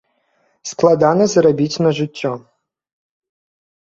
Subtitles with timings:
[0.71, 2.31] Складана зарабіць на жыццё.